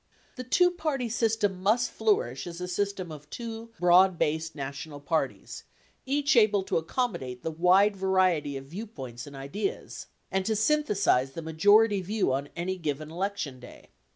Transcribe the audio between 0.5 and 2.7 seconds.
party system must flourish as a